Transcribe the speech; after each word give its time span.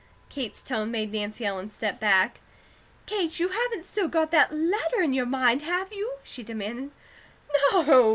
Kate's 0.29 0.63
tone 0.63 0.89
made 0.89 1.11
Nancy 1.11 1.45
Ellen 1.45 1.69
step 1.69 1.99
back. 1.99 2.39
"Kate, 3.05 3.39
you 3.39 3.49
haven't 3.49 3.85
still 3.85 4.07
got 4.07 4.31
that 4.31 4.51
letter 4.51 4.99
in 4.99 5.13
your 5.13 5.27
mind, 5.27 5.61
have 5.61 5.93
you?" 5.93 6.13
she 6.23 6.41
demanded. 6.41 6.89
"No!" 7.71 8.09